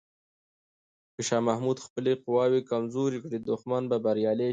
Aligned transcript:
که 1.15 1.21
شاه 1.27 1.41
محمود 1.49 1.77
خپلې 1.85 2.11
قواوې 2.25 2.61
کمزوري 2.71 3.17
کړي، 3.23 3.37
دښمن 3.39 3.83
به 3.91 3.97
بریالی 4.05 4.43
شي. 4.49 4.49